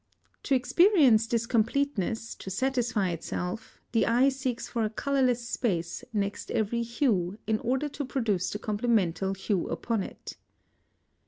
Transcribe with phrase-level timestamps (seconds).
[0.41, 6.49] To experience this completeness, to satisfy itself, the eye seeks for a colourless space next
[6.49, 10.37] every hue in order to produce the complemental hue upon it.